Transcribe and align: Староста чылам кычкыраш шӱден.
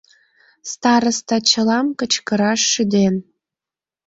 Староста 0.71 1.35
чылам 1.49 1.87
кычкыраш 1.99 2.61
шӱден. 2.71 3.15